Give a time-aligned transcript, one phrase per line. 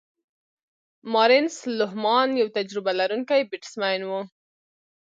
[1.13, 4.21] مارنس لوهمان یو تجربه لرونکی بیټسمېن وو.